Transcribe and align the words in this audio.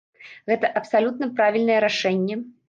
Гэта 0.51 0.71
абсалютна 0.81 1.29
правільнае 1.41 1.77
рашэнне. 1.87 2.41